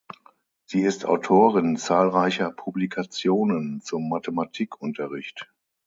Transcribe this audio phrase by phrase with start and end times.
[0.65, 5.47] Sie ist Autorin zahlreicher Publikationen zum Mathematikunterricht.